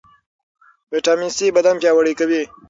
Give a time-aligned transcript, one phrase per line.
[0.93, 2.41] ویټامین سي بدن پیاوړی کوي.